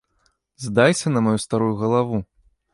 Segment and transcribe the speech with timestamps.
[0.57, 2.25] Здайся на маю старую галаву!